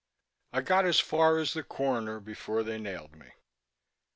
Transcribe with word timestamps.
I 0.51 0.61
got 0.61 0.87
as 0.87 0.99
far 0.99 1.37
as 1.37 1.53
the 1.53 1.61
corner 1.61 2.19
before 2.19 2.63
they 2.63 2.79
nailed 2.79 3.15
me. 3.15 3.33